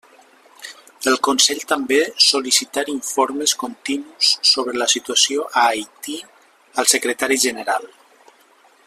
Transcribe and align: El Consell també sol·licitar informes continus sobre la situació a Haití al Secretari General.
El 1.11 1.17
Consell 1.27 1.59
també 1.71 1.99
sol·licitar 2.29 2.85
informes 2.93 3.55
continus 3.65 4.33
sobre 4.55 4.75
la 4.83 4.89
situació 4.97 5.47
a 5.63 5.67
Haití 5.75 6.19
al 6.83 6.91
Secretari 6.97 7.43
General. 7.49 7.91